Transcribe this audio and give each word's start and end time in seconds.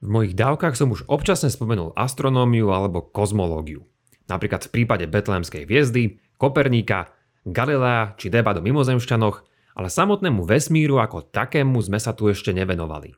V 0.00 0.08
mojich 0.08 0.32
dávkach 0.32 0.80
som 0.80 0.88
už 0.96 1.04
občasne 1.12 1.52
spomenul 1.52 1.92
astronómiu 1.92 2.72
alebo 2.72 3.04
kozmológiu. 3.04 3.84
Napríklad 4.32 4.64
v 4.64 4.72
prípade 4.72 5.04
Betlémskej 5.04 5.68
hviezdy, 5.68 6.16
Koperníka, 6.40 7.12
Galilea 7.44 8.16
či 8.16 8.32
debat 8.32 8.56
o 8.56 8.64
mimozemšťanoch, 8.64 9.36
ale 9.76 9.88
samotnému 9.92 10.48
vesmíru 10.48 10.96
ako 10.96 11.28
takému 11.28 11.76
sme 11.84 12.00
sa 12.00 12.16
tu 12.16 12.32
ešte 12.32 12.56
nevenovali. 12.56 13.12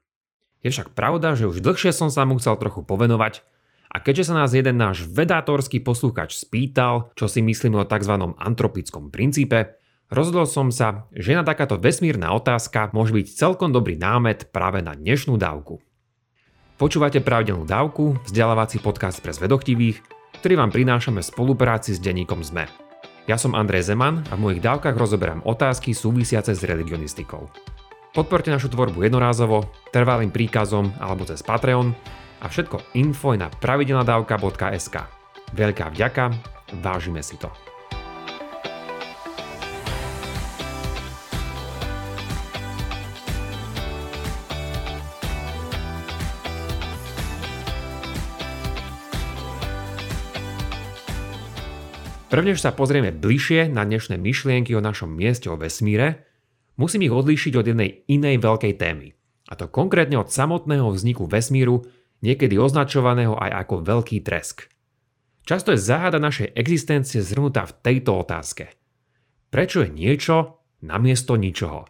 Je 0.63 0.75
však 0.75 0.95
pravda, 0.95 1.39
že 1.39 1.47
už 1.47 1.63
dlhšie 1.63 1.95
som 1.95 2.11
sa 2.11 2.27
mu 2.27 2.43
chcel 2.43 2.59
trochu 2.59 2.83
povenovať 2.83 3.47
a 3.95 4.03
keďže 4.03 4.35
sa 4.35 4.43
nás 4.43 4.51
jeden 4.51 4.75
náš 4.75 5.07
vedátorský 5.07 5.87
poslúchač 5.87 6.35
spýtal, 6.35 7.15
čo 7.15 7.31
si 7.31 7.47
myslíme 7.47 7.79
o 7.79 7.87
tzv. 7.87 8.15
antropickom 8.43 9.15
princípe, 9.15 9.79
rozhodol 10.11 10.51
som 10.51 10.75
sa, 10.75 11.07
že 11.15 11.39
na 11.39 11.47
takáto 11.47 11.79
vesmírna 11.79 12.35
otázka 12.35 12.91
môže 12.91 13.15
byť 13.15 13.27
celkom 13.39 13.71
dobrý 13.71 13.95
námet 13.95 14.51
práve 14.51 14.83
na 14.83 14.99
dnešnú 14.99 15.39
dávku. 15.39 15.79
Počúvate 16.81 17.21
pravidelnú 17.21 17.69
dávku, 17.69 18.17
vzdelávací 18.25 18.81
podcast 18.81 19.21
pre 19.21 19.31
zvedochtivých, 19.31 20.03
ktorý 20.41 20.55
vám 20.59 20.73
prinášame 20.73 21.21
v 21.21 21.31
spolupráci 21.31 21.93
s 21.95 22.01
denníkom 22.01 22.41
ZME. 22.41 22.67
Ja 23.31 23.39
som 23.39 23.55
Andrej 23.55 23.93
Zeman 23.93 24.25
a 24.33 24.35
v 24.35 24.43
mojich 24.49 24.65
dávkach 24.65 24.99
rozoberám 24.99 25.47
otázky 25.47 25.95
súvisiace 25.95 26.59
s 26.59 26.67
religionistikou. 26.67 27.47
Podporte 28.13 28.51
našu 28.51 28.69
tvorbu 28.73 29.05
jednorázovo, 29.07 29.69
trvalým 29.95 30.35
príkazom 30.35 30.91
alebo 30.99 31.25
cez 31.25 31.41
Patreon 31.41 31.95
a 32.43 32.51
všetko 32.51 32.99
info 32.99 33.33
je 33.33 33.41
na 33.41 33.49
pravidelnadavka.sk. 33.49 34.97
Veľká 35.55 35.93
vďaka, 35.93 36.35
vážime 36.83 37.23
si 37.23 37.39
to. 37.39 37.72
Prvnež 52.33 52.65
sa 52.65 52.73
pozrieme 52.73 53.13
bližšie 53.13 53.69
na 53.69 53.85
dnešné 53.85 54.17
myšlienky 54.17 54.73
o 54.73 54.81
našom 54.81 55.13
mieste 55.13 55.53
o 55.53 55.61
vesmíre, 55.61 56.25
musím 56.81 57.05
ich 57.05 57.13
odlíšiť 57.13 57.61
od 57.61 57.69
jednej 57.69 58.09
inej 58.09 58.41
veľkej 58.41 58.81
témy. 58.81 59.13
A 59.53 59.61
to 59.61 59.69
konkrétne 59.69 60.17
od 60.17 60.33
samotného 60.33 60.89
vzniku 60.97 61.29
vesmíru, 61.29 61.85
niekedy 62.25 62.57
označovaného 62.57 63.37
aj 63.37 63.69
ako 63.69 63.85
veľký 63.85 64.25
tresk. 64.25 64.65
Často 65.45 65.77
je 65.77 65.85
záhada 65.85 66.17
našej 66.17 66.57
existencie 66.57 67.21
zhrnutá 67.21 67.69
v 67.69 67.77
tejto 67.85 68.25
otázke. 68.25 68.73
Prečo 69.53 69.85
je 69.85 69.93
niečo 69.93 70.65
namiesto 70.81 71.37
ničoho? 71.37 71.85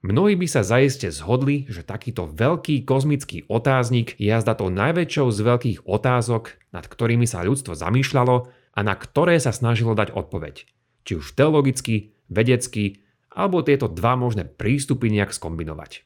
Mnohí 0.00 0.40
by 0.40 0.48
sa 0.48 0.64
zaiste 0.64 1.12
zhodli, 1.12 1.68
že 1.68 1.84
takýto 1.84 2.32
veľký 2.32 2.88
kozmický 2.88 3.44
otáznik 3.52 4.16
je 4.16 4.32
jazda 4.32 4.56
tou 4.56 4.72
najväčšou 4.72 5.28
z 5.28 5.38
veľkých 5.44 5.78
otázok, 5.84 6.64
nad 6.72 6.88
ktorými 6.88 7.28
sa 7.28 7.44
ľudstvo 7.44 7.76
zamýšľalo 7.76 8.64
a 8.76 8.84
na 8.84 8.92
ktoré 8.92 9.40
sa 9.40 9.56
snažilo 9.56 9.96
dať 9.96 10.12
odpoveď. 10.12 10.68
Či 11.08 11.12
už 11.16 11.32
teologicky, 11.32 12.12
vedecky, 12.28 13.00
alebo 13.32 13.64
tieto 13.64 13.88
dva 13.88 14.14
možné 14.20 14.44
prístupy 14.44 15.08
nejak 15.08 15.32
skombinovať. 15.32 16.04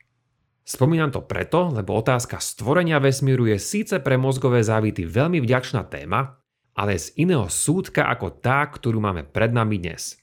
Spomínam 0.63 1.11
to 1.11 1.27
preto, 1.27 1.75
lebo 1.75 1.99
otázka 1.99 2.39
stvorenia 2.39 3.03
vesmíru 3.03 3.51
je 3.51 3.59
síce 3.59 3.99
pre 3.99 4.15
mozgové 4.15 4.63
závity 4.63 5.03
veľmi 5.03 5.43
vďačná 5.43 5.83
téma, 5.91 6.39
ale 6.79 6.95
z 6.95 7.11
iného 7.19 7.51
súdka 7.51 8.07
ako 8.07 8.39
tá, 8.39 8.63
ktorú 8.71 9.03
máme 9.03 9.27
pred 9.27 9.51
nami 9.51 9.83
dnes. 9.83 10.15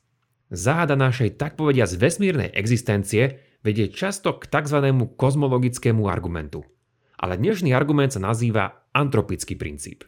Záhada 0.47 0.95
našej 0.95 1.35
tak 1.35 1.59
z 1.59 1.93
vesmírnej 1.99 2.55
existencie 2.55 3.43
vedie 3.59 3.91
často 3.91 4.39
k 4.39 4.47
tzv. 4.47 4.79
kozmologickému 5.19 6.07
argumentu. 6.07 6.63
Ale 7.19 7.35
dnešný 7.35 7.75
argument 7.75 8.15
sa 8.15 8.23
nazýva 8.23 8.87
antropický 8.95 9.59
princíp 9.59 10.07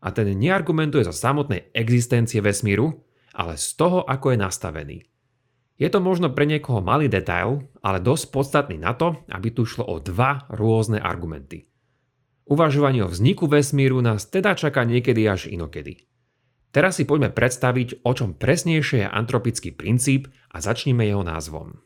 a 0.00 0.08
ten 0.12 0.32
neargumentuje 0.32 1.04
zo 1.04 1.12
samotnej 1.12 1.72
existencie 1.76 2.40
vesmíru, 2.40 3.04
ale 3.36 3.60
z 3.60 3.76
toho, 3.76 4.02
ako 4.04 4.32
je 4.32 4.38
nastavený. 4.40 4.98
Je 5.80 5.88
to 5.88 6.00
možno 6.00 6.28
pre 6.36 6.44
niekoho 6.44 6.84
malý 6.84 7.08
detail, 7.08 7.64
ale 7.80 8.04
dosť 8.04 8.24
podstatný 8.28 8.76
na 8.76 8.92
to, 8.92 9.16
aby 9.32 9.48
tu 9.48 9.64
šlo 9.64 9.88
o 9.88 9.96
dva 9.96 10.44
rôzne 10.52 11.00
argumenty. 11.00 11.72
Uvažovanie 12.44 13.06
o 13.06 13.08
vzniku 13.08 13.48
vesmíru 13.48 14.04
nás 14.04 14.28
teda 14.28 14.52
čaká 14.58 14.84
niekedy 14.84 15.24
až 15.24 15.48
inokedy. 15.48 16.04
Teraz 16.70 17.00
si 17.00 17.08
poďme 17.08 17.32
predstaviť, 17.32 18.04
o 18.04 18.12
čom 18.12 18.36
presnejšie 18.36 19.06
je 19.06 19.08
antropický 19.08 19.72
princíp 19.72 20.28
a 20.52 20.60
začneme 20.60 21.06
jeho 21.06 21.24
názvom. 21.24 21.80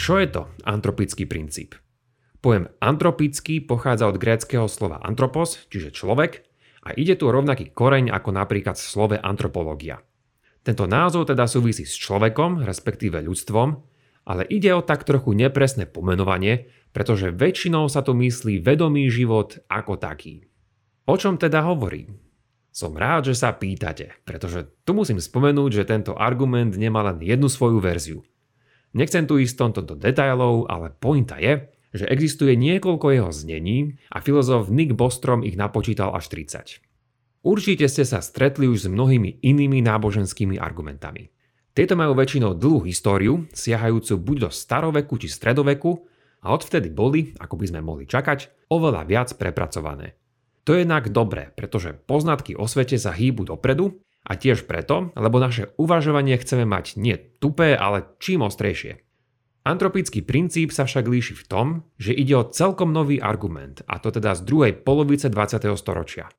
Čo 0.00 0.18
je 0.20 0.28
to 0.28 0.42
antropický 0.66 1.24
princíp? 1.24 1.78
Pojem 2.40 2.72
antropický 2.80 3.60
pochádza 3.60 4.08
od 4.08 4.16
gréckého 4.16 4.64
slova 4.64 4.96
antropos, 5.04 5.60
čiže 5.68 5.92
človek, 5.92 6.40
a 6.80 6.96
ide 6.96 7.12
tu 7.12 7.28
o 7.28 7.34
rovnaký 7.36 7.76
koreň 7.76 8.08
ako 8.08 8.32
napríklad 8.32 8.80
v 8.80 8.88
slove 8.88 9.16
antropológia. 9.20 10.00
Tento 10.64 10.88
názov 10.88 11.28
teda 11.28 11.44
súvisí 11.44 11.84
s 11.84 11.92
človekom, 12.00 12.64
respektíve 12.64 13.20
ľudstvom, 13.20 13.68
ale 14.24 14.48
ide 14.48 14.72
o 14.72 14.80
tak 14.80 15.04
trochu 15.04 15.36
nepresné 15.36 15.84
pomenovanie, 15.84 16.72
pretože 16.96 17.32
väčšinou 17.32 17.88
sa 17.92 18.00
tu 18.00 18.16
myslí 18.16 18.64
vedomý 18.64 19.12
život 19.12 19.60
ako 19.68 20.00
taký. 20.00 20.48
O 21.04 21.20
čom 21.20 21.36
teda 21.36 21.64
hovorí? 21.64 22.08
Som 22.70 22.96
rád, 22.96 23.32
že 23.32 23.36
sa 23.36 23.52
pýtate, 23.52 24.14
pretože 24.24 24.70
tu 24.86 24.94
musím 24.94 25.18
spomenúť, 25.18 25.82
že 25.82 25.88
tento 25.88 26.16
argument 26.16 26.70
nemá 26.72 27.02
len 27.02 27.20
jednu 27.20 27.50
svoju 27.50 27.82
verziu. 27.82 28.24
Nechcem 28.96 29.26
tu 29.26 29.36
ísť 29.36 29.54
tomto 29.58 29.80
do 29.84 29.94
detailov, 29.98 30.70
ale 30.70 30.94
pointa 30.94 31.36
je, 31.36 31.66
že 31.90 32.06
existuje 32.06 32.54
niekoľko 32.54 33.06
jeho 33.10 33.30
znení 33.34 33.98
a 34.10 34.22
filozof 34.22 34.70
Nick 34.70 34.94
Bostrom 34.94 35.42
ich 35.42 35.58
napočítal 35.58 36.14
až 36.14 36.30
30. 36.30 36.82
Určite 37.40 37.88
ste 37.88 38.04
sa 38.04 38.20
stretli 38.20 38.68
už 38.68 38.84
s 38.84 38.92
mnohými 38.92 39.40
inými 39.40 39.80
náboženskými 39.80 40.60
argumentami. 40.60 41.32
Tieto 41.72 41.96
majú 41.96 42.12
väčšinou 42.18 42.58
dlhú 42.58 42.84
históriu, 42.84 43.46
siahajúcu 43.54 44.18
buď 44.20 44.36
do 44.44 44.50
staroveku 44.50 45.16
či 45.16 45.30
stredoveku 45.30 46.04
a 46.44 46.52
odvtedy 46.52 46.92
boli, 46.92 47.32
ako 47.38 47.54
by 47.56 47.64
sme 47.70 47.80
mohli 47.80 48.04
čakať, 48.04 48.68
oveľa 48.68 49.02
viac 49.08 49.28
prepracované. 49.38 50.20
To 50.68 50.76
je 50.76 50.84
jednak 50.84 51.08
dobré, 51.08 51.50
pretože 51.56 51.96
poznatky 51.96 52.52
o 52.52 52.68
svete 52.68 53.00
sa 53.00 53.16
hýbu 53.16 53.48
dopredu 53.48 54.04
a 54.28 54.36
tiež 54.36 54.68
preto, 54.68 55.08
lebo 55.16 55.40
naše 55.40 55.72
uvažovanie 55.80 56.36
chceme 56.36 56.68
mať 56.68 57.00
nie 57.00 57.16
tupé, 57.40 57.72
ale 57.72 58.04
čím 58.20 58.44
ostrejšie. 58.44 59.00
Antropický 59.60 60.24
princíp 60.24 60.72
sa 60.72 60.88
však 60.88 61.04
líši 61.04 61.36
v 61.36 61.44
tom, 61.44 61.66
že 62.00 62.16
ide 62.16 62.32
o 62.32 62.48
celkom 62.48 62.96
nový 62.96 63.20
argument, 63.20 63.84
a 63.84 64.00
to 64.00 64.08
teda 64.08 64.32
z 64.32 64.48
druhej 64.48 64.72
polovice 64.80 65.28
20. 65.28 65.60
storočia. 65.76 66.32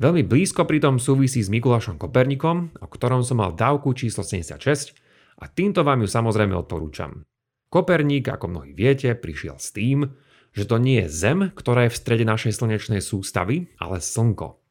Veľmi 0.00 0.24
blízko 0.24 0.64
pritom 0.64 0.96
súvisí 0.96 1.44
s 1.44 1.52
Mikulášom 1.52 2.00
Kopernikom, 2.00 2.80
o 2.80 2.88
ktorom 2.88 3.20
som 3.20 3.44
mal 3.44 3.52
dávku 3.52 3.92
číslo 3.92 4.24
76 4.24 4.96
a 5.36 5.52
týmto 5.52 5.84
vám 5.84 6.00
ju 6.00 6.08
samozrejme 6.08 6.56
odporúčam. 6.56 7.28
Koperník, 7.68 8.24
ako 8.24 8.48
mnohí 8.48 8.72
viete, 8.72 9.12
prišiel 9.12 9.60
s 9.60 9.76
tým, 9.76 10.16
že 10.56 10.64
to 10.64 10.80
nie 10.80 11.04
je 11.04 11.12
Zem, 11.12 11.52
ktorá 11.52 11.84
je 11.84 11.92
v 11.92 12.00
strede 12.00 12.24
našej 12.24 12.56
slnečnej 12.56 13.04
sústavy, 13.04 13.68
ale 13.76 14.00
Slnko. 14.00 14.64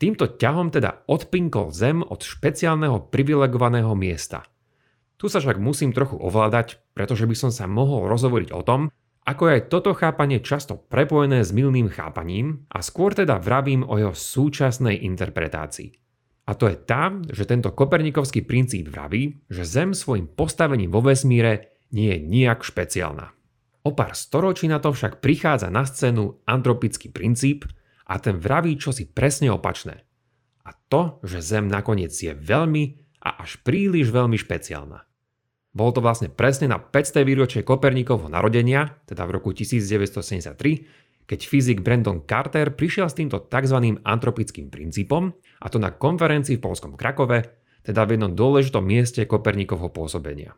Týmto 0.00 0.40
ťahom 0.40 0.72
teda 0.72 1.04
odpinkol 1.04 1.68
Zem 1.68 2.00
od 2.00 2.24
špeciálneho 2.24 3.12
privilegovaného 3.12 3.92
miesta– 3.92 4.40
tu 5.16 5.32
sa 5.32 5.40
však 5.40 5.56
musím 5.56 5.96
trochu 5.96 6.20
ovládať, 6.20 6.80
pretože 6.92 7.24
by 7.24 7.36
som 7.36 7.50
sa 7.52 7.64
mohol 7.64 8.08
rozhovoriť 8.08 8.52
o 8.52 8.60
tom, 8.60 8.92
ako 9.26 9.50
je 9.50 9.66
toto 9.66 9.90
chápanie 9.90 10.38
často 10.38 10.78
prepojené 10.78 11.42
s 11.42 11.50
milným 11.50 11.90
chápaním 11.90 12.62
a 12.70 12.78
skôr 12.78 13.10
teda 13.10 13.42
vravím 13.42 13.82
o 13.82 13.98
jeho 13.98 14.14
súčasnej 14.14 15.02
interpretácii. 15.02 15.90
A 16.46 16.54
to 16.54 16.70
je 16.70 16.78
tá, 16.78 17.10
že 17.26 17.42
tento 17.42 17.74
kopernikovský 17.74 18.46
princíp 18.46 18.86
vraví, 18.86 19.42
že 19.50 19.66
Zem 19.66 19.98
svojim 19.98 20.30
postavením 20.30 20.94
vo 20.94 21.02
vesmíre 21.02 21.74
nie 21.90 22.14
je 22.14 22.22
nijak 22.22 22.62
špeciálna. 22.62 23.34
O 23.82 23.90
pár 23.98 24.14
storočí 24.14 24.70
na 24.70 24.78
to 24.78 24.94
však 24.94 25.18
prichádza 25.18 25.74
na 25.74 25.82
scénu 25.82 26.46
antropický 26.46 27.10
princíp 27.10 27.66
a 28.06 28.22
ten 28.22 28.38
vraví 28.38 28.78
čosi 28.78 29.10
presne 29.10 29.50
opačné. 29.50 30.06
A 30.66 30.70
to, 30.86 31.18
že 31.26 31.42
Zem 31.42 31.66
nakoniec 31.66 32.14
je 32.14 32.30
veľmi 32.30 33.05
a 33.22 33.42
až 33.42 33.60
príliš 33.62 34.12
veľmi 34.12 34.36
špeciálna. 34.36 35.06
Bolo 35.76 35.92
to 35.92 36.00
vlastne 36.00 36.32
presne 36.32 36.72
na 36.72 36.80
500. 36.80 37.20
výročie 37.28 37.60
Koperníkovho 37.60 38.32
narodenia, 38.32 38.96
teda 39.04 39.28
v 39.28 39.36
roku 39.36 39.52
1973, 39.52 41.28
keď 41.28 41.40
fyzik 41.42 41.84
Brandon 41.84 42.24
Carter 42.24 42.72
prišiel 42.72 43.12
s 43.12 43.18
týmto 43.18 43.44
tzv. 43.44 44.00
antropickým 44.00 44.72
princípom, 44.72 45.36
a 45.36 45.66
to 45.68 45.76
na 45.76 45.92
konferencii 45.92 46.56
v 46.56 46.64
Polskom 46.64 46.96
Krakove, 46.96 47.44
teda 47.84 48.08
v 48.08 48.16
jednom 48.16 48.32
dôležitom 48.32 48.80
mieste 48.80 49.20
Koperníkovho 49.28 49.92
pôsobenia. 49.92 50.56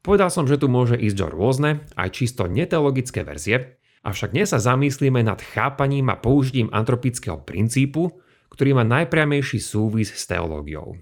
Povedal 0.00 0.32
som, 0.32 0.48
že 0.48 0.56
tu 0.56 0.72
môže 0.72 0.96
ísť 0.96 1.18
o 1.20 1.28
rôzne, 1.28 1.84
aj 1.92 2.08
čisto 2.16 2.48
neteologické 2.48 3.20
verzie, 3.20 3.76
avšak 4.00 4.32
dnes 4.32 4.48
sa 4.48 4.56
zamyslíme 4.56 5.20
nad 5.20 5.44
chápaním 5.44 6.08
a 6.08 6.16
použitím 6.16 6.72
antropického 6.72 7.44
princípu, 7.44 8.08
ktorý 8.48 8.80
má 8.80 8.88
najpriamejší 8.88 9.60
súvis 9.60 10.08
s 10.16 10.24
teológiou. 10.24 10.96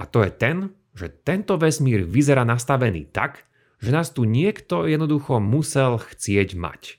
A 0.00 0.08
to 0.08 0.24
je 0.24 0.32
ten, 0.32 0.72
že 0.96 1.12
tento 1.12 1.60
vesmír 1.60 2.08
vyzerá 2.08 2.48
nastavený 2.48 3.12
tak, 3.12 3.44
že 3.84 3.92
nás 3.92 4.08
tu 4.16 4.24
niekto 4.24 4.88
jednoducho 4.88 5.36
musel 5.44 6.00
chcieť 6.00 6.56
mať. 6.56 6.96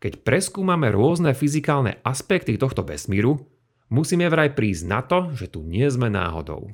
Keď 0.00 0.24
preskúmame 0.24 0.88
rôzne 0.92 1.36
fyzikálne 1.36 2.00
aspekty 2.04 2.56
tohto 2.56 2.84
vesmíru, 2.84 3.44
musíme 3.92 4.28
vraj 4.28 4.56
prísť 4.56 4.82
na 4.88 5.00
to, 5.04 5.32
že 5.36 5.52
tu 5.52 5.64
nie 5.64 5.84
sme 5.88 6.08
náhodou. 6.08 6.72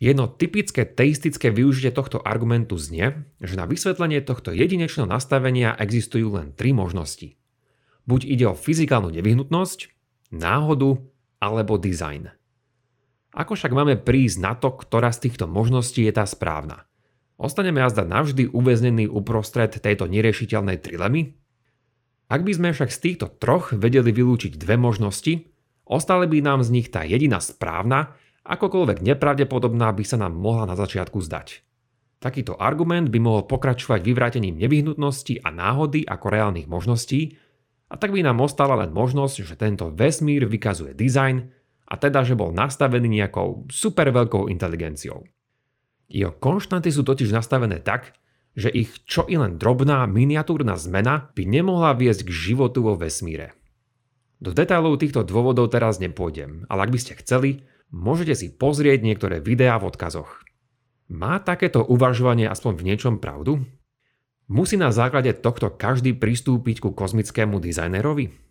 Jedno 0.00 0.32
typické 0.32 0.88
teistické 0.88 1.52
využitie 1.52 1.92
tohto 1.92 2.24
argumentu 2.24 2.80
znie, 2.80 3.28
že 3.36 3.60
na 3.60 3.68
vysvetlenie 3.68 4.24
tohto 4.24 4.48
jedinečného 4.48 5.04
nastavenia 5.04 5.76
existujú 5.76 6.40
len 6.40 6.56
tri 6.56 6.72
možnosti. 6.72 7.36
Buď 8.08 8.20
ide 8.24 8.48
o 8.48 8.56
fyzikálnu 8.56 9.12
nevyhnutnosť, 9.12 9.92
náhodu 10.32 10.96
alebo 11.36 11.76
dizajn. 11.76 12.39
Ako 13.30 13.54
však 13.54 13.70
máme 13.70 13.94
prísť 13.94 14.42
na 14.42 14.52
to, 14.58 14.74
ktorá 14.74 15.14
z 15.14 15.30
týchto 15.30 15.46
možností 15.46 16.02
je 16.02 16.12
tá 16.14 16.26
správna? 16.26 16.90
Ostaneme 17.38 17.80
jazda 17.80 18.02
navždy 18.02 18.50
uväznení 18.50 19.06
uprostred 19.06 19.72
tejto 19.72 20.10
neriešiteľnej 20.10 20.82
trilemy? 20.82 21.38
Ak 22.30 22.42
by 22.42 22.52
sme 22.52 22.68
však 22.74 22.90
z 22.90 22.98
týchto 23.00 23.26
troch 23.38 23.70
vedeli 23.70 24.10
vylúčiť 24.10 24.58
dve 24.58 24.74
možnosti, 24.76 25.46
ostali 25.86 26.26
by 26.26 26.38
nám 26.42 26.60
z 26.66 26.70
nich 26.74 26.88
tá 26.90 27.06
jediná 27.06 27.38
správna, 27.38 28.18
akokoľvek 28.44 29.02
nepravdepodobná 29.02 29.94
by 29.94 30.04
sa 30.04 30.18
nám 30.18 30.34
mohla 30.34 30.66
na 30.66 30.74
začiatku 30.74 31.22
zdať. 31.22 31.62
Takýto 32.20 32.58
argument 32.58 33.08
by 33.08 33.18
mohol 33.22 33.42
pokračovať 33.48 34.04
vyvrátením 34.04 34.58
nevyhnutnosti 34.60 35.40
a 35.40 35.48
náhody 35.48 36.04
ako 36.04 36.26
reálnych 36.28 36.68
možností, 36.68 37.38
a 37.90 37.98
tak 37.98 38.14
by 38.14 38.22
nám 38.22 38.38
ostala 38.38 38.78
len 38.78 38.94
možnosť, 38.94 39.36
že 39.42 39.58
tento 39.58 39.90
vesmír 39.90 40.46
vykazuje 40.46 40.94
dizajn, 40.94 41.59
a 41.90 41.94
teda, 41.98 42.22
že 42.22 42.38
bol 42.38 42.54
nastavený 42.54 43.10
nejakou 43.10 43.66
super 43.66 44.14
veľkou 44.14 44.46
inteligenciou. 44.46 45.26
Jeho 46.06 46.34
konštanty 46.38 46.94
sú 46.94 47.02
totiž 47.02 47.34
nastavené 47.34 47.82
tak, 47.82 48.14
že 48.54 48.70
ich 48.70 49.02
čo 49.06 49.26
i 49.26 49.38
len 49.38 49.58
drobná 49.58 50.06
miniatúrna 50.06 50.78
zmena 50.78 51.30
by 51.34 51.42
nemohla 51.46 51.94
viesť 51.94 52.26
k 52.26 52.30
životu 52.30 52.82
vo 52.82 52.94
vesmíre. 52.98 53.54
Do 54.40 54.54
detailov 54.56 54.98
týchto 55.02 55.22
dôvodov 55.22 55.70
teraz 55.70 56.00
nepôjdem, 56.00 56.66
ale 56.66 56.88
ak 56.88 56.92
by 56.94 56.98
ste 56.98 57.18
chceli, 57.20 57.62
môžete 57.92 58.34
si 58.34 58.46
pozrieť 58.50 59.04
niektoré 59.04 59.38
videá 59.38 59.76
v 59.78 59.92
odkazoch. 59.92 60.42
Má 61.10 61.42
takéto 61.42 61.82
uvažovanie 61.82 62.46
aspoň 62.46 62.72
v 62.78 62.86
niečom 62.86 63.14
pravdu? 63.18 63.66
Musí 64.50 64.74
na 64.78 64.90
základe 64.90 65.30
tohto 65.38 65.70
každý 65.70 66.14
pristúpiť 66.14 66.82
ku 66.82 66.90
kozmickému 66.90 67.62
dizajnerovi? 67.62 68.49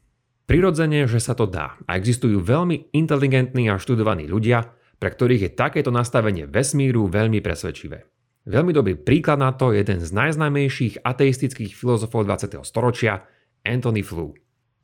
Prirodzene, 0.49 1.05
že 1.05 1.21
sa 1.21 1.37
to 1.37 1.45
dá 1.45 1.77
a 1.85 1.93
existujú 1.93 2.41
veľmi 2.41 2.89
inteligentní 2.97 3.69
a 3.69 3.77
študovaní 3.77 4.25
ľudia, 4.25 4.73
pre 4.97 5.13
ktorých 5.13 5.45
je 5.45 5.51
takéto 5.53 5.93
nastavenie 5.93 6.49
vesmíru 6.49 7.05
veľmi 7.05 7.37
presvedčivé. 7.37 8.09
Veľmi 8.49 8.73
dobrý 8.73 8.97
príklad 8.97 9.37
na 9.37 9.53
to 9.53 9.69
je 9.69 9.85
jeden 9.85 10.01
z 10.01 10.09
najznámejších 10.09 11.05
ateistických 11.05 11.77
filozofov 11.77 12.25
20. 12.25 12.65
storočia, 12.65 13.29
Anthony 13.61 14.01
Flew. 14.01 14.33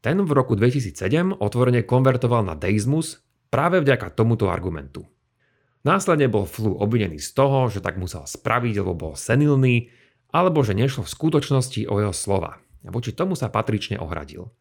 Ten 0.06 0.22
v 0.22 0.32
roku 0.38 0.54
2007 0.54 1.34
otvorene 1.42 1.82
konvertoval 1.82 2.46
na 2.46 2.54
deizmus 2.54 3.26
práve 3.50 3.82
vďaka 3.82 4.14
tomuto 4.14 4.54
argumentu. 4.54 5.10
Následne 5.82 6.30
bol 6.30 6.46
Flew 6.46 6.78
obvinený 6.78 7.18
z 7.18 7.34
toho, 7.34 7.74
že 7.74 7.82
tak 7.82 7.98
musel 7.98 8.22
spraviť, 8.30 8.86
lebo 8.86 8.94
bol 8.94 9.14
senilný, 9.18 9.90
alebo 10.30 10.62
že 10.62 10.78
nešlo 10.78 11.10
v 11.10 11.14
skutočnosti 11.18 11.90
o 11.90 12.06
jeho 12.06 12.14
slova. 12.14 12.62
Voči 12.86 13.18
tomu 13.18 13.34
sa 13.34 13.50
patrične 13.50 13.98
ohradil. 13.98 14.54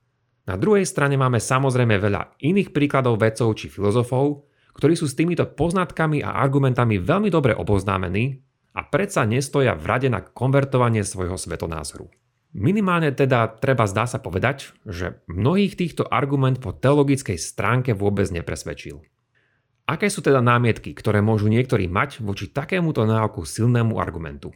Na 0.44 0.60
druhej 0.60 0.84
strane 0.84 1.16
máme 1.16 1.40
samozrejme 1.40 1.96
veľa 1.96 2.36
iných 2.36 2.76
príkladov 2.76 3.16
vedcov 3.16 3.56
či 3.56 3.72
filozofov, 3.72 4.44
ktorí 4.76 4.92
sú 4.92 5.08
s 5.08 5.16
týmito 5.16 5.48
poznatkami 5.48 6.20
a 6.20 6.36
argumentami 6.36 7.00
veľmi 7.00 7.32
dobre 7.32 7.56
oboznámení 7.56 8.44
a 8.76 8.84
predsa 8.84 9.24
nestoja 9.24 9.72
v 9.72 9.84
rade 9.88 10.08
na 10.12 10.20
konvertovanie 10.20 11.00
svojho 11.06 11.40
svetonázoru. 11.40 12.10
Minimálne 12.54 13.10
teda 13.10 13.50
treba 13.58 13.88
zdá 13.88 14.06
sa 14.06 14.22
povedať, 14.22 14.70
že 14.86 15.18
mnohých 15.26 15.74
týchto 15.74 16.06
argument 16.06 16.62
po 16.62 16.70
teologickej 16.70 17.34
stránke 17.34 17.96
vôbec 17.96 18.30
nepresvedčil. 18.30 19.02
Aké 19.84 20.08
sú 20.08 20.22
teda 20.24 20.40
námietky, 20.40 20.94
ktoré 20.96 21.20
môžu 21.20 21.50
niektorí 21.50 21.90
mať 21.90 22.22
voči 22.22 22.48
takémuto 22.48 23.04
náoku 23.04 23.42
silnému 23.42 23.98
argumentu? 23.98 24.54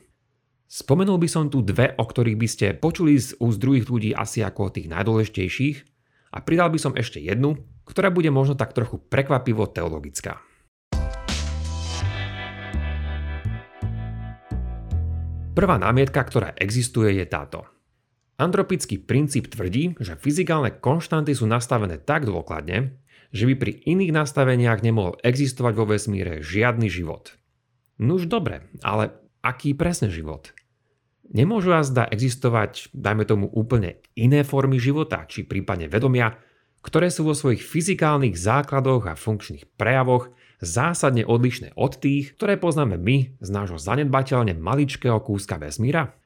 Spomenul 0.68 1.16
by 1.16 1.28
som 1.32 1.48
tu 1.48 1.64
dve, 1.64 1.96
o 1.96 2.04
ktorých 2.04 2.36
by 2.36 2.44
ste 2.44 2.66
počuli 2.76 3.16
z 3.16 3.32
úst 3.40 3.56
druhých 3.56 3.88
ľudí 3.88 4.12
asi 4.12 4.44
ako 4.44 4.68
tých 4.68 4.92
najdôležitejších 4.92 5.76
a 6.36 6.44
pridal 6.44 6.68
by 6.68 6.76
som 6.76 6.92
ešte 6.92 7.24
jednu, 7.24 7.56
ktorá 7.88 8.12
bude 8.12 8.28
možno 8.28 8.52
tak 8.52 8.76
trochu 8.76 9.00
prekvapivo 9.00 9.64
teologická. 9.64 10.44
Prvá 15.56 15.80
námietka, 15.80 16.20
ktorá 16.20 16.52
existuje, 16.60 17.16
je 17.16 17.24
táto. 17.24 17.64
Antropický 18.36 19.00
princíp 19.00 19.48
tvrdí, 19.48 19.96
že 19.96 20.20
fyzikálne 20.20 20.84
konštanty 20.84 21.32
sú 21.32 21.48
nastavené 21.48 21.96
tak 21.96 22.28
dôkladne, 22.28 22.92
že 23.32 23.48
by 23.48 23.54
pri 23.56 23.72
iných 23.88 24.12
nastaveniach 24.12 24.84
nemohol 24.84 25.16
existovať 25.24 25.72
vo 25.80 25.88
vesmíre 25.88 26.44
žiadny 26.44 26.92
život. 26.92 27.40
Nuž 27.96 28.28
dobre, 28.28 28.68
ale 28.84 29.16
aký 29.40 29.72
presne 29.72 30.12
život? 30.12 30.52
Nemôžu 31.28 31.76
azda 31.76 32.08
existovať, 32.08 32.88
dajme 32.96 33.28
tomu 33.28 33.46
úplne 33.52 34.00
iné 34.16 34.40
formy 34.48 34.80
života, 34.80 35.28
či 35.28 35.44
prípadne 35.44 35.84
vedomia, 35.84 36.40
ktoré 36.80 37.12
sú 37.12 37.28
vo 37.28 37.36
svojich 37.36 37.60
fyzikálnych 37.60 38.32
základoch 38.32 39.04
a 39.12 39.18
funkčných 39.18 39.68
prejavoch 39.76 40.32
zásadne 40.64 41.28
odlišné 41.28 41.76
od 41.76 42.00
tých, 42.00 42.32
ktoré 42.34 42.56
poznáme 42.56 42.96
my 42.96 43.38
z 43.44 43.48
nášho 43.52 43.76
zanedbateľne 43.76 44.56
maličkého 44.56 45.20
kúska 45.20 45.60
vesmíra? 45.60 46.16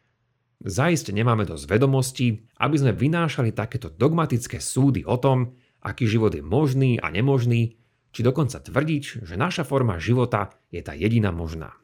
Zaiste 0.63 1.11
nemáme 1.11 1.43
dosť 1.43 1.65
vedomostí, 1.67 2.47
aby 2.63 2.77
sme 2.79 2.95
vynášali 2.95 3.51
takéto 3.51 3.91
dogmatické 3.91 4.63
súdy 4.63 5.03
o 5.03 5.19
tom, 5.19 5.59
aký 5.83 6.07
život 6.07 6.31
je 6.31 6.47
možný 6.47 7.03
a 7.03 7.11
nemožný, 7.11 7.75
či 8.15 8.21
dokonca 8.23 8.63
tvrdiť, 8.63 9.27
že 9.27 9.35
naša 9.35 9.67
forma 9.67 9.99
života 9.99 10.55
je 10.71 10.79
tá 10.79 10.95
jediná 10.95 11.35
možná. 11.35 11.75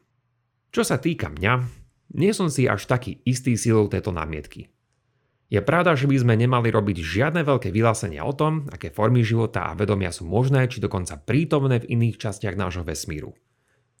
Čo 0.71 0.87
sa 0.87 1.01
týka 1.01 1.27
mňa, 1.27 1.78
nie 2.13 2.33
som 2.33 2.49
si 2.49 2.65
až 2.65 2.89
taký 2.89 3.21
istý 3.25 3.53
silou 3.57 3.85
tejto 3.89 4.09
námietky. 4.09 4.69
Je 5.49 5.57
pravda, 5.65 5.97
že 5.97 6.05
by 6.05 6.13
sme 6.21 6.37
nemali 6.37 6.69
robiť 6.69 7.01
žiadne 7.01 7.41
veľké 7.41 7.73
vyhlásenia 7.73 8.21
o 8.21 8.37
tom, 8.37 8.69
aké 8.69 8.93
formy 8.93 9.25
života 9.25 9.65
a 9.65 9.73
vedomia 9.73 10.13
sú 10.13 10.29
možné 10.29 10.69
či 10.69 10.77
dokonca 10.77 11.17
prítomné 11.17 11.81
v 11.81 11.89
iných 11.97 12.21
častiach 12.21 12.53
nášho 12.53 12.85
vesmíru. 12.85 13.33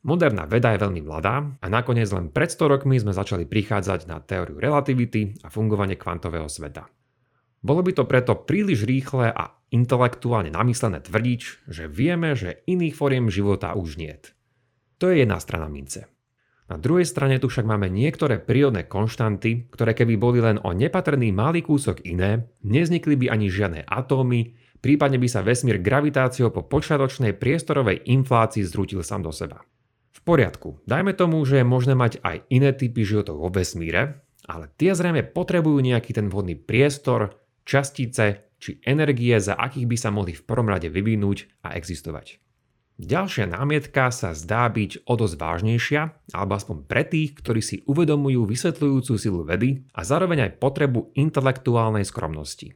Moderná 0.05 0.45
veda 0.45 0.71
je 0.77 0.79
veľmi 0.85 1.01
mladá 1.03 1.59
a 1.59 1.65
nakoniec 1.67 2.07
len 2.13 2.29
pred 2.29 2.53
100 2.53 2.71
rokmi 2.77 3.01
sme 3.01 3.17
začali 3.17 3.49
prichádzať 3.49 4.05
na 4.05 4.21
teóriu 4.21 4.61
relativity 4.61 5.35
a 5.41 5.49
fungovanie 5.49 5.97
kvantového 5.97 6.47
sveta. 6.47 6.87
Bolo 7.59 7.83
by 7.83 7.91
to 7.91 8.07
preto 8.07 8.39
príliš 8.47 8.87
rýchle 8.87 9.27
a 9.33 9.51
intelektuálne 9.75 10.55
namyslené 10.55 11.03
tvrdiť, 11.03 11.67
že 11.67 11.91
vieme, 11.91 12.31
že 12.31 12.63
iných 12.63 12.95
foriem 12.95 13.27
života 13.27 13.75
už 13.75 13.99
niet. 13.99 14.31
To 15.03 15.11
je 15.11 15.25
jedna 15.25 15.41
strana 15.41 15.67
mince. 15.67 16.07
Na 16.69 16.77
druhej 16.77 17.09
strane 17.09 17.41
tu 17.41 17.49
však 17.49 17.65
máme 17.65 17.89
niektoré 17.89 18.37
prírodné 18.37 18.85
konštanty, 18.85 19.65
ktoré 19.73 19.97
keby 19.97 20.21
boli 20.21 20.37
len 20.37 20.61
o 20.61 20.69
nepatrný 20.69 21.33
malý 21.33 21.65
kúsok 21.65 22.05
iné, 22.05 22.45
neznikli 22.61 23.17
by 23.17 23.33
ani 23.33 23.49
žiadne 23.49 23.89
atómy, 23.89 24.53
prípadne 24.77 25.17
by 25.17 25.25
sa 25.25 25.41
vesmír 25.41 25.81
gravitáciou 25.81 26.53
po 26.53 26.61
počiatočnej 26.61 27.33
priestorovej 27.41 28.05
inflácii 28.05 28.61
zrútil 28.61 29.01
sám 29.01 29.25
do 29.25 29.33
seba. 29.33 29.65
V 30.13 30.21
poriadku, 30.21 30.77
dajme 30.85 31.17
tomu, 31.17 31.41
že 31.41 31.61
je 31.61 31.65
možné 31.65 31.97
mať 31.97 32.21
aj 32.21 32.45
iné 32.53 32.69
typy 32.77 33.01
životov 33.01 33.41
vo 33.41 33.49
vesmíre, 33.49 34.21
ale 34.45 34.69
tie 34.77 34.93
zrejme 34.93 35.25
potrebujú 35.25 35.81
nejaký 35.81 36.13
ten 36.13 36.29
vhodný 36.29 36.53
priestor, 36.53 37.33
častice 37.65 38.53
či 38.61 38.77
energie, 38.85 39.33
za 39.41 39.57
akých 39.57 39.89
by 39.89 39.97
sa 39.97 40.09
mohli 40.13 40.37
v 40.37 40.45
prvom 40.45 40.69
rade 40.69 40.85
vyvinúť 40.91 41.65
a 41.65 41.73
existovať. 41.73 42.48
Ďalšia 42.99 43.47
námietka 43.47 44.11
sa 44.11 44.35
zdá 44.35 44.67
byť 44.67 45.07
o 45.07 45.15
dosť 45.15 45.35
vážnejšia, 45.39 46.01
alebo 46.35 46.59
aspoň 46.59 46.83
pre 46.83 47.07
tých, 47.07 47.31
ktorí 47.39 47.63
si 47.63 47.79
uvedomujú 47.87 48.43
vysvetľujúcu 48.43 49.13
silu 49.15 49.47
vedy 49.47 49.87
a 49.95 50.03
zároveň 50.03 50.51
aj 50.51 50.59
potrebu 50.59 51.15
intelektuálnej 51.15 52.03
skromnosti. 52.03 52.75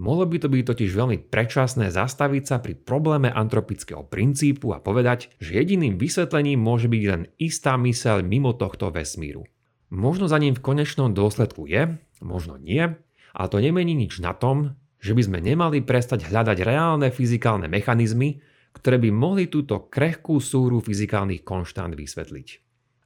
Mohlo 0.00 0.24
by 0.24 0.36
to 0.40 0.48
byť 0.48 0.62
totiž 0.72 0.90
veľmi 0.96 1.18
predčasné 1.28 1.92
zastaviť 1.92 2.42
sa 2.48 2.64
pri 2.64 2.80
probléme 2.80 3.28
antropického 3.28 4.08
princípu 4.08 4.72
a 4.72 4.80
povedať, 4.80 5.36
že 5.36 5.60
jediným 5.60 6.00
vysvetlením 6.00 6.56
môže 6.56 6.88
byť 6.88 7.02
len 7.04 7.28
istá 7.36 7.76
myseľ 7.76 8.24
mimo 8.24 8.56
tohto 8.56 8.88
vesmíru. 8.88 9.44
Možno 9.92 10.32
za 10.32 10.40
ním 10.40 10.56
v 10.56 10.64
konečnom 10.64 11.12
dôsledku 11.12 11.68
je, 11.68 11.92
možno 12.24 12.56
nie, 12.56 12.88
ale 13.36 13.52
to 13.52 13.60
nemení 13.60 13.92
nič 13.92 14.16
na 14.24 14.32
tom, 14.32 14.80
že 14.96 15.12
by 15.12 15.28
sme 15.28 15.38
nemali 15.44 15.84
prestať 15.84 16.24
hľadať 16.24 16.56
reálne 16.64 17.12
fyzikálne 17.12 17.68
mechanizmy, 17.68 18.40
ktoré 18.78 19.02
by 19.02 19.10
mohli 19.10 19.50
túto 19.50 19.90
krehkú 19.90 20.38
súru 20.38 20.78
fyzikálnych 20.78 21.42
konštant 21.42 21.98
vysvetliť. 21.98 22.48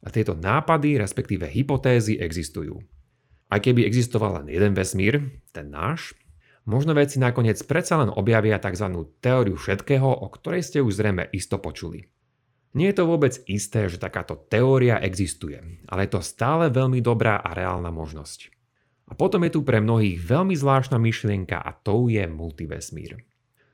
A 0.02 0.12
tieto 0.12 0.36
nápady, 0.36 1.00
respektíve 1.00 1.48
hypotézy 1.48 2.20
existujú. 2.20 2.82
Aj 3.48 3.60
keby 3.60 3.84
existoval 3.84 4.42
len 4.42 4.52
jeden 4.52 4.72
vesmír, 4.76 5.40
ten 5.52 5.72
náš, 5.72 6.16
možno 6.64 6.96
veci 6.96 7.20
nakoniec 7.20 7.60
predsa 7.64 8.00
len 8.00 8.10
objavia 8.12 8.60
tzv. 8.60 9.08
teóriu 9.20 9.56
všetkého, 9.56 10.08
o 10.08 10.26
ktorej 10.32 10.64
ste 10.64 10.78
už 10.80 10.96
zrejme 10.96 11.28
isto 11.32 11.60
počuli. 11.60 12.08
Nie 12.72 12.90
je 12.92 13.04
to 13.04 13.10
vôbec 13.10 13.36
isté, 13.44 13.84
že 13.92 14.00
takáto 14.00 14.32
teória 14.48 14.96
existuje, 15.04 15.60
ale 15.92 16.08
je 16.08 16.16
to 16.16 16.24
stále 16.24 16.72
veľmi 16.72 17.04
dobrá 17.04 17.36
a 17.36 17.52
reálna 17.52 17.92
možnosť. 17.92 18.48
A 19.12 19.12
potom 19.12 19.44
je 19.44 19.52
tu 19.52 19.60
pre 19.60 19.76
mnohých 19.84 20.16
veľmi 20.16 20.56
zvláštna 20.56 20.96
myšlienka 20.96 21.60
a 21.60 21.76
to 21.76 22.08
je 22.08 22.24
multivesmír. 22.24 23.20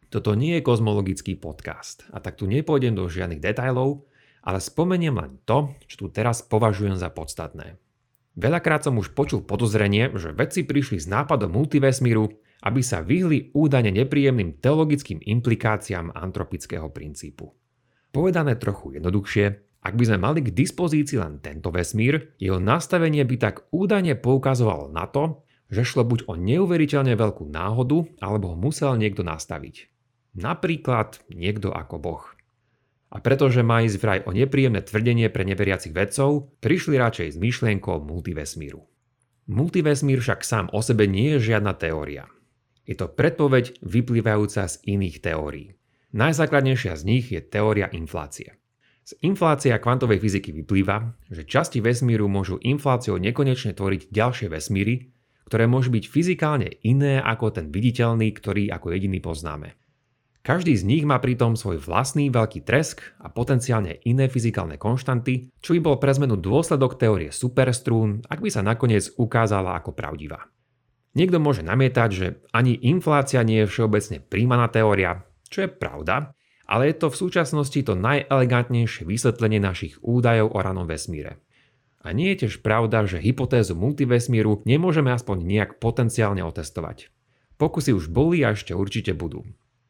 Toto 0.08 0.32
nie 0.32 0.56
je 0.56 0.64
kozmologický 0.64 1.36
podcast 1.36 2.08
a 2.08 2.24
tak 2.24 2.40
tu 2.40 2.48
nepôjdem 2.48 2.96
do 2.96 3.04
žiadnych 3.12 3.44
detajlov, 3.44 4.08
ale 4.40 4.56
spomeniem 4.56 5.12
len 5.12 5.36
to, 5.44 5.76
čo 5.84 6.00
tu 6.00 6.06
teraz 6.08 6.40
považujem 6.40 6.96
za 6.96 7.12
podstatné. 7.12 7.76
Veľakrát 8.32 8.88
som 8.88 8.96
už 8.96 9.12
počul 9.12 9.44
podozrenie, 9.44 10.08
že 10.16 10.32
vedci 10.32 10.64
prišli 10.64 10.96
s 10.96 11.10
nápadom 11.12 11.52
multivesmíru, 11.52 12.40
aby 12.64 12.80
sa 12.80 13.04
vyhli 13.04 13.52
údane 13.52 13.92
nepríjemným 13.92 14.56
teologickým 14.64 15.20
implikáciám 15.20 16.16
antropického 16.16 16.88
princípu. 16.88 17.52
Povedané 18.08 18.56
trochu 18.56 18.96
jednoduchšie, 18.96 19.44
ak 19.84 19.92
by 19.92 20.04
sme 20.08 20.18
mali 20.24 20.40
k 20.40 20.56
dispozícii 20.56 21.20
len 21.20 21.44
tento 21.44 21.68
vesmír, 21.68 22.32
jeho 22.40 22.56
nastavenie 22.56 23.28
by 23.28 23.36
tak 23.36 23.68
údajne 23.76 24.16
poukazovalo 24.16 24.88
na 24.88 25.04
to, 25.04 25.44
že 25.68 25.84
šlo 25.84 26.08
buď 26.08 26.32
o 26.32 26.34
neuveriteľne 26.40 27.12
veľkú 27.12 27.44
náhodu, 27.44 28.08
alebo 28.24 28.54
ho 28.54 28.56
musel 28.56 28.96
niekto 28.96 29.20
nastaviť. 29.20 29.97
Napríklad 30.38 31.18
niekto 31.34 31.74
ako 31.74 31.98
Boh. 31.98 32.24
A 33.10 33.18
pretože 33.18 33.66
má 33.66 33.82
ísť 33.82 33.98
vraj 33.98 34.20
o 34.22 34.30
nepríjemné 34.30 34.86
tvrdenie 34.86 35.26
pre 35.34 35.42
neveriacich 35.42 35.90
vedcov, 35.90 36.54
prišli 36.62 36.94
radšej 36.94 37.34
s 37.34 37.36
myšlienkou 37.40 37.98
multivesmíru. 38.06 38.86
Multivesmír 39.48 40.22
však 40.22 40.46
sám 40.46 40.66
o 40.70 40.78
sebe 40.84 41.10
nie 41.10 41.34
je 41.34 41.50
žiadna 41.50 41.74
teória. 41.74 42.30
Je 42.86 42.94
to 42.94 43.10
predpoveď 43.10 43.80
vyplývajúca 43.82 44.68
z 44.68 44.74
iných 44.86 45.24
teórií. 45.24 45.74
Najzákladnejšia 46.14 46.94
z 46.94 47.02
nich 47.04 47.26
je 47.32 47.40
teória 47.42 47.88
inflácie. 47.90 48.56
Z 49.08 49.16
inflácia 49.24 49.80
kvantovej 49.80 50.20
fyziky 50.20 50.52
vyplýva, 50.52 51.16
že 51.32 51.48
časti 51.48 51.80
vesmíru 51.80 52.28
môžu 52.28 52.60
infláciou 52.60 53.16
nekonečne 53.16 53.72
tvoriť 53.72 54.12
ďalšie 54.12 54.52
vesmíry, 54.52 55.08
ktoré 55.48 55.64
môžu 55.64 55.88
byť 55.96 56.04
fyzikálne 56.04 56.68
iné 56.84 57.16
ako 57.24 57.56
ten 57.56 57.72
viditeľný, 57.72 58.28
ktorý 58.36 58.68
ako 58.68 58.92
jediný 58.92 59.24
poznáme. 59.24 59.80
Každý 60.48 60.80
z 60.80 60.88
nich 60.88 61.04
má 61.04 61.20
pritom 61.20 61.60
svoj 61.60 61.76
vlastný 61.76 62.32
veľký 62.32 62.64
tresk 62.64 63.04
a 63.20 63.28
potenciálne 63.28 64.00
iné 64.08 64.32
fyzikálne 64.32 64.80
konštanty, 64.80 65.52
čo 65.60 65.76
by 65.76 65.80
bol 65.84 65.96
pre 66.00 66.08
zmenu 66.16 66.40
dôsledok 66.40 66.96
teórie 66.96 67.28
superstrún, 67.28 68.24
ak 68.32 68.40
by 68.40 68.48
sa 68.48 68.64
nakoniec 68.64 69.12
ukázala 69.20 69.76
ako 69.76 69.92
pravdivá. 69.92 70.48
Niekto 71.12 71.36
môže 71.36 71.60
namietať, 71.60 72.10
že 72.16 72.26
ani 72.48 72.80
inflácia 72.80 73.44
nie 73.44 73.60
je 73.60 73.68
všeobecne 73.68 74.24
príjmaná 74.24 74.72
teória, 74.72 75.28
čo 75.52 75.68
je 75.68 75.68
pravda, 75.68 76.32
ale 76.64 76.88
je 76.88 76.94
to 76.96 77.12
v 77.12 77.20
súčasnosti 77.28 77.80
to 77.84 77.92
najelegantnejšie 77.92 79.04
vysvetlenie 79.04 79.60
našich 79.60 80.00
údajov 80.00 80.56
o 80.56 80.64
ranom 80.64 80.88
vesmíre. 80.88 81.44
A 82.00 82.16
nie 82.16 82.32
je 82.32 82.48
tiež 82.48 82.64
pravda, 82.64 83.04
že 83.04 83.20
hypotézu 83.20 83.76
multivesmíru 83.76 84.64
nemôžeme 84.64 85.12
aspoň 85.12 85.44
nejak 85.44 85.70
potenciálne 85.76 86.40
otestovať. 86.40 87.12
Pokusy 87.60 87.92
už 87.92 88.08
boli 88.08 88.40
a 88.48 88.56
ešte 88.56 88.72
určite 88.72 89.12
budú. 89.12 89.44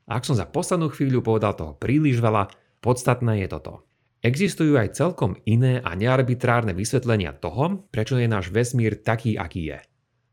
A 0.08 0.16
ak 0.16 0.24
som 0.24 0.34
za 0.34 0.48
poslednú 0.48 0.88
chvíľu 0.88 1.20
povedal 1.20 1.52
toho 1.52 1.76
príliš 1.76 2.24
veľa, 2.24 2.48
podstatné 2.80 3.44
je 3.44 3.48
toto. 3.52 3.84
Existujú 4.24 4.74
aj 4.74 4.98
celkom 4.98 5.38
iné 5.46 5.78
a 5.78 5.94
nearbitrárne 5.94 6.74
vysvetlenia 6.74 7.36
toho, 7.38 7.86
prečo 7.92 8.18
je 8.18 8.26
náš 8.26 8.50
vesmír 8.50 8.98
taký, 8.98 9.38
aký 9.38 9.70
je. 9.70 9.78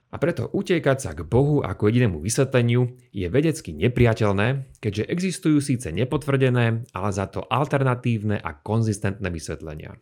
A 0.09 0.15
preto 0.15 0.47
utiekať 0.47 0.97
sa 0.97 1.11
k 1.11 1.27
Bohu 1.27 1.59
ako 1.59 1.91
jedinému 1.91 2.23
vysvetleniu 2.23 2.87
je 3.11 3.27
vedecky 3.27 3.75
nepriateľné, 3.75 4.79
keďže 4.79 5.11
existujú 5.11 5.59
síce 5.59 5.91
nepotvrdené, 5.91 6.87
ale 6.95 7.09
za 7.11 7.27
to 7.27 7.43
alternatívne 7.43 8.39
a 8.39 8.55
konzistentné 8.55 9.27
vysvetlenia. 9.27 9.99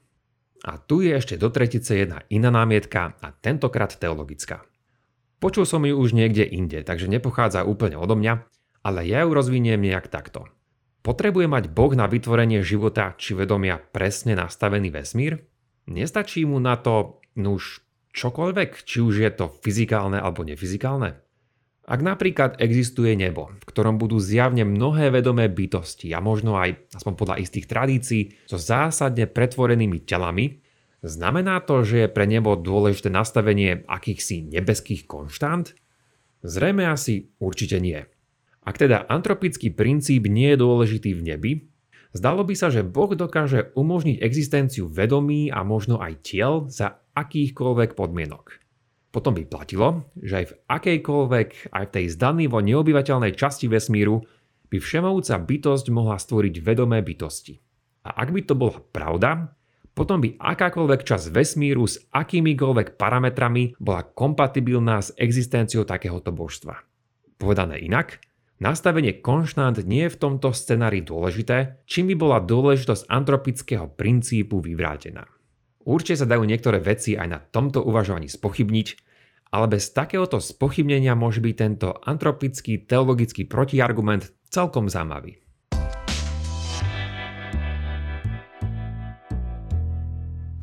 A 0.63 0.80
tu 0.80 1.01
je 1.03 1.12
ešte 1.18 1.36
do 1.36 1.50
tretice 1.50 1.98
jedna 1.98 2.24
iná 2.30 2.53
námietka 2.53 3.18
a 3.20 3.34
tentokrát 3.34 3.98
teologická. 3.98 4.63
Počul 5.42 5.68
som 5.68 5.84
ju 5.84 5.98
už 5.98 6.15
niekde 6.15 6.48
inde, 6.48 6.88
takže 6.88 7.12
nepochádza 7.12 7.68
úplne 7.68 8.00
odo 8.00 8.15
mňa, 8.15 8.48
ale 8.84 9.08
ja 9.08 9.24
ju 9.24 9.32
rozviniem 9.32 9.80
nejak 9.80 10.12
takto. 10.12 10.52
Potrebuje 11.04 11.48
mať 11.52 11.63
Boh 11.72 11.92
na 11.96 12.08
vytvorenie 12.08 12.63
života 12.63 13.16
či 13.20 13.36
vedomia 13.36 13.80
presne 13.80 14.36
nastavený 14.40 14.92
vesmír? 14.92 15.44
Nestačí 15.88 16.48
mu 16.48 16.63
na 16.63 16.80
to, 16.80 17.20
nuž, 17.36 17.84
čokoľvek, 18.16 18.88
či 18.88 19.04
už 19.04 19.20
je 19.20 19.32
to 19.36 19.52
fyzikálne 19.52 20.16
alebo 20.16 20.48
nefyzikálne? 20.48 21.20
Ak 21.84 22.00
napríklad 22.00 22.63
existuje 22.63 23.12
nebo, 23.20 23.52
v 23.60 23.68
ktorom 23.68 24.00
budú 24.00 24.16
zjavne 24.16 24.63
mnohé 24.63 25.12
vedomé 25.12 25.52
bytosti 25.52 26.16
a 26.16 26.24
možno 26.24 26.56
aj, 26.56 26.96
aspoň 26.96 27.13
podľa 27.20 27.36
istých 27.44 27.68
tradícií, 27.68 28.22
so 28.48 28.56
zásadne 28.56 29.28
pretvorenými 29.28 30.08
telami, 30.08 30.63
znamená 31.04 31.60
to, 31.68 31.84
že 31.84 32.08
je 32.08 32.13
pre 32.16 32.24
nebo 32.24 32.56
dôležité 32.56 33.12
nastavenie 33.12 33.84
akýchsi 33.84 34.48
nebeských 34.48 35.04
konštant? 35.04 35.75
Zrejme 36.40 36.88
asi 36.88 37.36
určite 37.44 37.84
nie. 37.84 38.08
Ak 38.63 38.79
teda 38.79 39.03
antropický 39.12 39.75
princíp 39.75 40.27
nie 40.32 40.55
je 40.55 40.62
dôležitý 40.63 41.12
v 41.20 41.22
nebi, 41.22 41.51
zdalo 42.15 42.48
by 42.48 42.55
sa, 42.55 42.72
že 42.72 42.88
Boh 42.88 43.12
dokáže 43.12 43.75
umožniť 43.75 44.24
existenciu 44.24 44.88
vedomí 44.88 45.51
a 45.51 45.67
možno 45.67 46.00
aj 46.00 46.13
tiel 46.24 46.53
za 46.72 47.03
akýchkoľvek 47.13 48.00
podmienok. 48.00 48.63
Potom 49.13 49.38
by 49.38 49.46
platilo, 49.46 50.10
že 50.17 50.41
aj 50.41 50.46
v 50.50 50.58
akejkoľvek, 50.74 51.50
aj 51.70 51.84
v 51.86 51.93
tej 51.93 52.05
zdanivo 52.17 52.58
neobyvateľnej 52.65 53.38
časti 53.38 53.70
vesmíru 53.70 54.25
by 54.74 54.82
všemovúca 54.82 55.38
bytosť 55.38 55.86
mohla 55.93 56.17
stvoriť 56.17 56.55
vedomé 56.65 57.05
bytosti. 57.05 57.62
A 58.10 58.25
ak 58.25 58.34
by 58.34 58.41
to 58.41 58.58
bola 58.58 58.82
pravda, 58.82 59.53
potom 59.93 60.17
by 60.17 60.34
akákoľvek 60.41 61.05
časť 61.05 61.29
vesmíru 61.29 61.86
s 61.86 62.01
akýmikoľvek 62.10 62.98
parametrami 62.98 63.77
bola 63.77 64.01
kompatibilná 64.01 64.98
s 65.05 65.13
existenciou 65.13 65.86
takéhoto 65.86 66.34
božstva. 66.34 66.82
Povedané 67.38 67.86
inak, 67.86 68.17
nastavenie 68.63 69.20
konštant 69.20 69.84
nie 69.84 70.08
je 70.08 70.15
v 70.15 70.20
tomto 70.24 70.55
scenári 70.55 71.03
dôležité, 71.03 71.84
čím 71.84 72.08
by 72.08 72.15
bola 72.15 72.39
dôležitosť 72.39 73.12
antropického 73.12 73.91
princípu 73.91 74.63
vyvrátená. 74.63 75.27
Určite 75.84 76.24
sa 76.24 76.32
dajú 76.32 76.48
niektoré 76.48 76.79
veci 76.79 77.20
aj 77.20 77.27
na 77.27 77.43
tomto 77.43 77.84
uvažovaní 77.84 78.32
spochybniť, 78.32 78.88
ale 79.51 79.67
bez 79.67 79.91
takéhoto 79.91 80.39
spochybnenia 80.39 81.12
môže 81.12 81.43
byť 81.43 81.55
tento 81.60 81.91
antropický 82.08 82.88
teologický 82.88 83.43
protiargument 83.43 84.32
celkom 84.48 84.88
zaujímavý. 84.88 85.43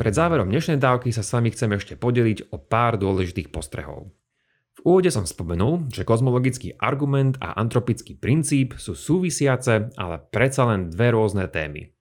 Pred 0.00 0.14
záverom 0.16 0.48
dnešnej 0.48 0.80
dávky 0.80 1.12
sa 1.12 1.20
s 1.20 1.36
vami 1.36 1.52
chcem 1.52 1.76
ešte 1.76 2.00
podeliť 2.00 2.48
o 2.48 2.56
pár 2.56 2.96
dôležitých 2.96 3.52
postrehov. 3.52 4.08
V 4.80 4.96
úvode 4.96 5.12
som 5.12 5.28
spomenul, 5.28 5.92
že 5.92 6.08
kozmologický 6.08 6.80
argument 6.80 7.36
a 7.44 7.52
antropický 7.52 8.16
princíp 8.16 8.80
sú 8.80 8.96
súvisiace, 8.96 9.92
ale 9.92 10.16
predsa 10.32 10.64
len 10.64 10.88
dve 10.88 11.12
rôzne 11.12 11.44
témy. 11.52 11.92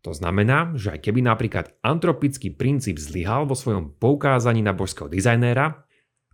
To 0.00 0.16
znamená, 0.16 0.72
že 0.72 0.96
aj 0.96 1.04
keby 1.04 1.20
napríklad 1.20 1.76
antropický 1.84 2.48
princíp 2.56 2.96
zlyhal 2.96 3.44
vo 3.44 3.52
svojom 3.52 4.00
poukázaní 4.00 4.64
na 4.64 4.72
božského 4.72 5.12
dizajnéra, 5.12 5.84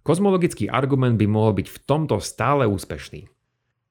kozmologický 0.06 0.70
argument 0.70 1.18
by 1.18 1.26
mohol 1.26 1.58
byť 1.58 1.66
v 1.66 1.78
tomto 1.82 2.22
stále 2.22 2.70
úspešný. 2.70 3.26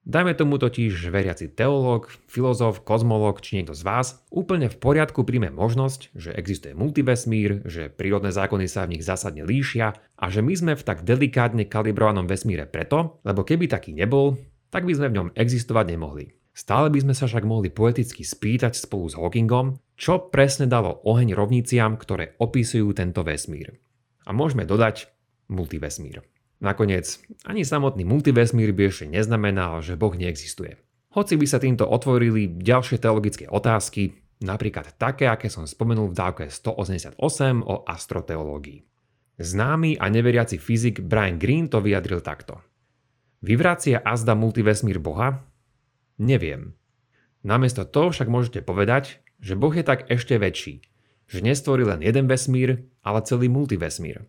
Dajme 0.00 0.32
tomu 0.32 0.56
totiž, 0.56 1.12
veriaci 1.12 1.52
teológ, 1.52 2.08
filozof, 2.24 2.80
kozmolog 2.88 3.44
či 3.44 3.60
niekto 3.60 3.76
z 3.76 3.84
vás 3.84 4.24
úplne 4.32 4.72
v 4.72 4.80
poriadku 4.80 5.28
príjme 5.28 5.52
možnosť, 5.52 6.16
že 6.16 6.32
existuje 6.32 6.72
multivesmír, 6.72 7.68
že 7.68 7.92
prírodné 7.92 8.32
zákony 8.32 8.64
sa 8.64 8.88
v 8.88 8.96
nich 8.96 9.04
zásadne 9.04 9.44
líšia 9.44 9.92
a 10.16 10.24
že 10.32 10.40
my 10.40 10.56
sme 10.56 10.72
v 10.72 10.86
tak 10.88 11.04
delikátne 11.04 11.68
kalibrovanom 11.68 12.24
vesmíre 12.24 12.64
preto, 12.64 13.20
lebo 13.28 13.44
keby 13.44 13.68
taký 13.68 13.92
nebol, 13.92 14.40
tak 14.72 14.88
by 14.88 14.96
sme 14.96 15.12
v 15.12 15.16
ňom 15.20 15.28
existovať 15.36 15.86
nemohli. 15.92 16.32
Stále 16.56 16.88
by 16.88 16.98
sme 17.04 17.14
sa 17.14 17.28
však 17.28 17.44
mohli 17.44 17.68
poeticky 17.68 18.24
spýtať 18.24 18.80
spolu 18.80 19.04
s 19.04 19.14
Hawkingom, 19.20 19.78
čo 20.00 20.32
presne 20.32 20.64
dalo 20.64 21.04
oheň 21.04 21.36
rovniciam, 21.36 22.00
ktoré 22.00 22.40
opisujú 22.40 22.96
tento 22.96 23.20
vesmír. 23.20 23.76
A 24.24 24.32
môžeme 24.32 24.64
dodať 24.64 25.12
multivesmír. 25.52 26.24
Nakoniec, 26.60 27.16
ani 27.48 27.64
samotný 27.64 28.04
multivesmír 28.04 28.76
by 28.76 28.92
ešte 28.92 29.08
neznamenal, 29.08 29.80
že 29.80 29.96
Boh 29.96 30.12
neexistuje. 30.12 30.76
Hoci 31.16 31.40
by 31.40 31.46
sa 31.48 31.56
týmto 31.56 31.88
otvorili 31.88 32.52
ďalšie 32.52 33.00
teologické 33.00 33.48
otázky, 33.48 34.12
napríklad 34.44 34.92
také, 35.00 35.24
aké 35.26 35.48
som 35.48 35.64
spomenul 35.64 36.12
v 36.12 36.18
dávke 36.20 36.44
188 36.52 37.16
o 37.64 37.82
astroteológii. 37.88 38.84
Známy 39.40 39.96
a 39.96 40.12
neveriaci 40.12 40.60
fyzik 40.60 41.00
Brian 41.00 41.40
Greene 41.40 41.72
to 41.72 41.80
vyjadril 41.80 42.20
takto. 42.20 42.60
Vyvracia 43.40 44.04
azda 44.04 44.36
multivesmír 44.36 45.00
Boha? 45.00 45.40
Neviem. 46.20 46.76
Namiesto 47.40 47.88
toho 47.88 48.12
však 48.12 48.28
môžete 48.28 48.60
povedať, 48.60 49.24
že 49.40 49.56
Boh 49.56 49.72
je 49.72 49.80
tak 49.80 50.12
ešte 50.12 50.36
väčší, 50.36 50.84
že 51.24 51.40
nestvorí 51.40 51.88
len 51.88 52.04
jeden 52.04 52.28
vesmír, 52.28 52.84
ale 53.00 53.24
celý 53.24 53.48
multivesmír. 53.48 54.28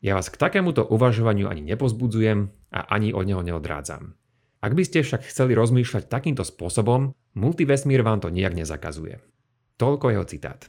Ja 0.00 0.16
vás 0.16 0.32
k 0.32 0.40
takémuto 0.40 0.88
uvažovaniu 0.88 1.52
ani 1.52 1.60
nepozbudzujem 1.60 2.48
a 2.72 2.80
ani 2.88 3.12
od 3.12 3.28
neho 3.28 3.44
neodrádzam. 3.44 4.16
Ak 4.64 4.72
by 4.72 4.84
ste 4.84 5.04
však 5.04 5.28
chceli 5.28 5.52
rozmýšľať 5.52 6.08
takýmto 6.08 6.40
spôsobom, 6.40 7.12
multivesmír 7.36 8.00
vám 8.00 8.24
to 8.24 8.32
nijak 8.32 8.56
nezakazuje. 8.56 9.20
Toľko 9.76 10.06
jeho 10.12 10.24
citát. 10.24 10.64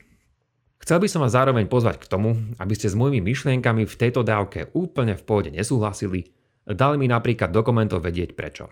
Chcel 0.83 0.99
by 0.99 1.07
som 1.07 1.23
vás 1.23 1.31
zároveň 1.31 1.71
pozvať 1.71 2.03
k 2.03 2.09
tomu, 2.11 2.35
aby 2.59 2.73
ste 2.75 2.91
s 2.91 2.95
mojimi 2.99 3.23
myšlienkami 3.23 3.87
v 3.87 3.99
tejto 3.99 4.27
dávke 4.27 4.67
úplne 4.75 5.15
v 5.15 5.23
pôde 5.23 5.47
nesúhlasili, 5.53 6.35
dali 6.67 6.99
mi 6.99 7.07
napríklad 7.07 7.55
dokumentov 7.55 8.03
vedieť 8.03 8.35
prečo. 8.35 8.67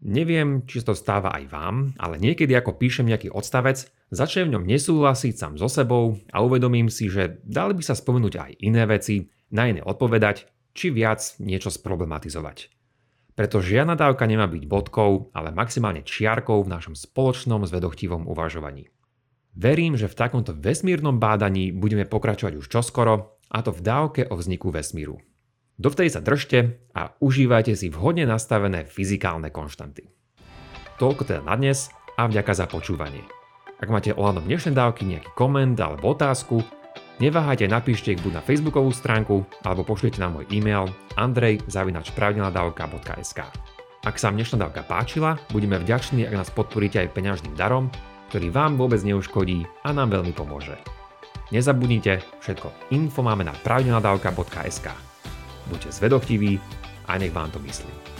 Neviem, 0.00 0.64
či 0.70 0.86
to 0.86 0.94
stáva 0.94 1.34
aj 1.34 1.44
vám, 1.50 1.76
ale 1.98 2.16
niekedy 2.16 2.54
ako 2.54 2.78
píšem 2.78 3.10
nejaký 3.10 3.34
odstavec, 3.34 3.90
začnem 4.14 4.48
v 4.48 4.52
ňom 4.56 4.64
nesúhlasiť 4.70 5.34
sám 5.34 5.54
so 5.58 5.68
sebou 5.68 6.16
a 6.30 6.40
uvedomím 6.40 6.88
si, 6.88 7.10
že 7.10 7.42
dali 7.42 7.74
by 7.74 7.82
sa 7.84 7.98
spomenúť 7.98 8.34
aj 8.38 8.50
iné 8.64 8.84
veci, 8.88 9.28
na 9.50 9.70
iné 9.70 9.82
odpovedať, 9.82 10.50
či 10.74 10.94
viac 10.94 11.22
niečo 11.42 11.70
sproblematizovať. 11.70 12.70
Preto 13.34 13.62
žiadna 13.62 13.94
dávka 13.94 14.26
nemá 14.26 14.50
byť 14.50 14.64
bodkou, 14.66 15.30
ale 15.32 15.54
maximálne 15.54 16.04
čiarkou 16.04 16.60
v 16.60 16.72
našom 16.72 16.94
spoločnom 16.98 17.64
zvedochtivom 17.64 18.26
uvažovaní. 18.26 18.90
Verím, 19.56 19.98
že 19.98 20.06
v 20.06 20.18
takomto 20.18 20.54
vesmírnom 20.54 21.18
bádaní 21.18 21.74
budeme 21.74 22.06
pokračovať 22.06 22.54
už 22.60 22.66
čoskoro, 22.70 23.40
a 23.50 23.58
to 23.66 23.74
v 23.74 23.82
dávke 23.82 24.22
o 24.30 24.38
vzniku 24.38 24.70
vesmíru. 24.70 25.18
Dovtedy 25.80 26.12
sa 26.12 26.22
držte 26.22 26.78
a 26.94 27.16
užívajte 27.18 27.74
si 27.74 27.90
vhodne 27.90 28.28
nastavené 28.28 28.86
fyzikálne 28.86 29.50
konštanty. 29.50 30.12
Toľko 31.00 31.22
teda 31.24 31.40
na 31.42 31.56
dnes 31.56 31.88
a 32.14 32.28
vďaka 32.28 32.52
za 32.52 32.68
počúvanie. 32.68 33.24
Ak 33.80 33.88
máte 33.88 34.12
ohľadom 34.12 34.44
dnešnej 34.44 34.76
dávky 34.76 35.08
nejaký 35.08 35.32
koment 35.32 35.80
alebo 35.80 36.12
otázku, 36.12 36.60
neváhajte 37.20 37.68
napíšte 37.68 38.16
ich 38.16 38.22
buď 38.24 38.32
na 38.40 38.42
facebookovú 38.42 38.90
stránku 38.90 39.46
alebo 39.62 39.86
pošlite 39.86 40.18
na 40.18 40.26
môj 40.32 40.48
e-mail 40.50 40.90
andrej.pravidelnadavka.sk 41.20 43.40
Ak 44.02 44.16
sa 44.16 44.32
vám 44.32 44.40
dnešná 44.40 44.58
dávka 44.64 44.80
páčila, 44.82 45.38
budeme 45.52 45.78
vďační, 45.78 46.26
ak 46.26 46.34
nás 46.34 46.50
podporíte 46.50 47.00
aj 47.04 47.12
peňažným 47.12 47.54
darom, 47.54 47.92
ktorý 48.32 48.48
vám 48.50 48.80
vôbec 48.80 49.04
neuškodí 49.04 49.68
a 49.84 49.92
nám 49.92 50.16
veľmi 50.16 50.32
pomôže. 50.32 50.80
Nezabudnite, 51.50 52.22
všetko 52.40 52.94
info 52.94 53.26
máme 53.26 53.42
na 53.42 53.50
pravidelnadavka.sk. 53.52 54.86
Buďte 55.66 55.90
zvedochtiví 55.92 56.62
a 57.10 57.18
nech 57.18 57.34
vám 57.34 57.50
to 57.50 57.58
myslí. 57.62 58.19